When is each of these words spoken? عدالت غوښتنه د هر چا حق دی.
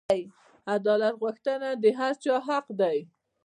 عدالت 0.75 1.15
غوښتنه 1.21 1.69
د 1.83 1.85
هر 1.99 2.13
چا 2.23 2.35
حق 2.47 2.65
دی. 2.79 2.97